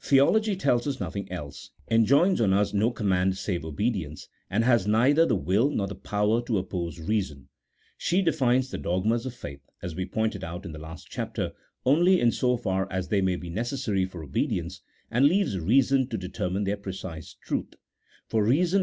Theology 0.00 0.56
tells 0.56 0.86
us 0.86 0.98
nothing 0.98 1.30
else, 1.30 1.70
enjoins 1.90 2.40
on 2.40 2.54
us 2.54 2.72
no 2.72 2.90
command 2.90 3.36
save 3.36 3.66
obedience, 3.66 4.30
and 4.48 4.64
has 4.64 4.86
neither 4.86 5.26
the 5.26 5.36
will 5.36 5.68
nor 5.68 5.86
the 5.86 5.94
power 5.94 6.40
to 6.46 6.56
oppose 6.56 6.98
reason: 6.98 7.50
she 7.98 8.22
defines 8.22 8.70
the 8.70 8.78
dogmas 8.78 9.26
of 9.26 9.34
faith 9.34 9.60
(as 9.82 9.94
we 9.94 10.06
pointed 10.06 10.42
out 10.42 10.64
in 10.64 10.72
the 10.72 10.78
last 10.78 11.08
chapter) 11.10 11.52
only 11.84 12.18
in 12.18 12.32
so 12.32 12.56
far 12.56 12.90
as 12.90 13.08
they 13.08 13.20
may 13.20 13.36
be 13.36 13.50
necessary 13.50 14.06
for 14.06 14.22
obedience, 14.24 14.80
and 15.10 15.26
leaves 15.26 15.58
reason 15.58 16.08
to 16.08 16.16
determine 16.16 16.64
their 16.64 16.78
precise 16.78 17.34
truth: 17.42 17.74
for 18.26 18.42
reason 18.42 18.62
is 18.62 18.72
the 18.72 18.78
CHAP. 18.78 18.82